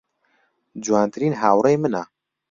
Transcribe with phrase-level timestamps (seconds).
[0.83, 2.03] جوانترین هاوڕێی منە.